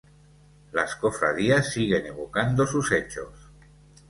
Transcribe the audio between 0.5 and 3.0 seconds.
Las cofradías siguen evocando sus